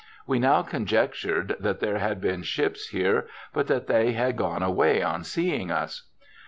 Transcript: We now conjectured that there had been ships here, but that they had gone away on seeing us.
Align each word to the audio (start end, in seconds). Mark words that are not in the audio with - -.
We 0.25 0.39
now 0.39 0.63
conjectured 0.63 1.57
that 1.59 1.79
there 1.79 1.99
had 1.99 2.19
been 2.19 2.41
ships 2.41 2.87
here, 2.87 3.27
but 3.53 3.67
that 3.67 3.85
they 3.85 4.13
had 4.13 4.35
gone 4.35 4.63
away 4.63 5.03
on 5.03 5.23
seeing 5.23 5.69
us. 5.69 6.09